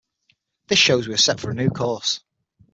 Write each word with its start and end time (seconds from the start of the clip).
This 0.65 0.79
shows 0.79 1.07
we 1.07 1.13
are 1.13 1.17
set 1.17 1.39
for 1.39 1.51
a 1.51 1.53
new 1.53 1.69
course. 1.69 2.21